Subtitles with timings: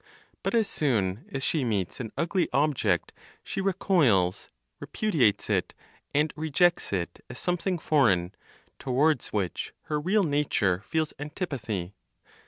[0.41, 3.13] But as soon as she meets an ugly object,
[3.43, 5.75] she recoils, repudiates it,
[6.11, 8.33] and rejects it as something foreign,
[8.79, 11.93] towards which her real nature feels antipathy.